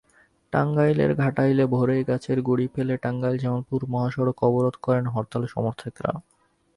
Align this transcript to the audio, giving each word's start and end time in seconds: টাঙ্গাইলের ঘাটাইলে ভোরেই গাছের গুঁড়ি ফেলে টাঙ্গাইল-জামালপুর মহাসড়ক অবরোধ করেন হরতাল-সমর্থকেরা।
টাঙ্গাইলের 0.53 1.11
ঘাটাইলে 1.15 1.63
ভোরেই 1.65 2.03
গাছের 2.03 2.39
গুঁড়ি 2.41 2.67
ফেলে 2.67 2.95
টাঙ্গাইল-জামালপুর 2.97 3.81
মহাসড়ক 3.89 4.37
অবরোধ 4.43 4.75
করেন 4.81 5.05
হরতাল-সমর্থকেরা। 5.07 6.11